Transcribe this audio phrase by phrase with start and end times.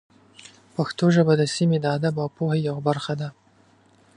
[0.75, 3.29] پښتو ژبه د سیمې د ادب او پوهې یوه برخه ده.